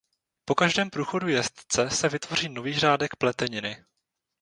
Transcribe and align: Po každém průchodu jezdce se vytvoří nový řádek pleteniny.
Po 0.45 0.55
každém 0.55 0.89
průchodu 0.89 1.27
jezdce 1.27 1.89
se 1.89 2.09
vytvoří 2.09 2.49
nový 2.49 2.79
řádek 2.79 3.11
pleteniny. 3.17 3.83